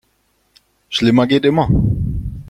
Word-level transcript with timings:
Schlimmer 0.89 1.27
geht 1.27 1.45
immer. 1.45 1.69